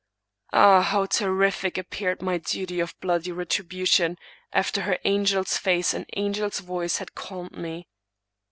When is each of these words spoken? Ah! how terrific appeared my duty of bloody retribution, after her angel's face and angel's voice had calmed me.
Ah! 0.51 0.81
how 0.81 1.05
terrific 1.05 1.77
appeared 1.77 2.23
my 2.23 2.39
duty 2.39 2.79
of 2.79 2.99
bloody 3.01 3.31
retribution, 3.31 4.17
after 4.51 4.81
her 4.81 4.97
angel's 5.05 5.59
face 5.59 5.93
and 5.93 6.07
angel's 6.13 6.57
voice 6.59 6.97
had 6.97 7.13
calmed 7.13 7.55
me. 7.55 7.87